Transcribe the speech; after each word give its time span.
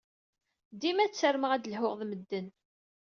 Dima 0.81 1.05
ttarmeɣ 1.09 1.51
ad 1.53 1.65
lhuɣ 1.73 1.93
ed 1.99 2.05
medden. 2.09 2.47